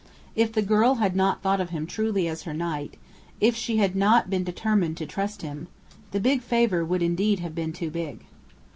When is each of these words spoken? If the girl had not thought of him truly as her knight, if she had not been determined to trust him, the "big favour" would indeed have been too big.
If 0.35 0.51
the 0.51 0.63
girl 0.63 0.95
had 0.95 1.15
not 1.15 1.43
thought 1.43 1.61
of 1.61 1.69
him 1.69 1.85
truly 1.85 2.27
as 2.27 2.41
her 2.41 2.55
knight, 2.55 2.97
if 3.39 3.55
she 3.55 3.77
had 3.77 3.95
not 3.95 4.31
been 4.31 4.43
determined 4.43 4.97
to 4.97 5.05
trust 5.05 5.43
him, 5.43 5.67
the 6.09 6.19
"big 6.19 6.41
favour" 6.41 6.83
would 6.83 7.03
indeed 7.03 7.37
have 7.41 7.53
been 7.53 7.71
too 7.71 7.91
big. 7.91 8.21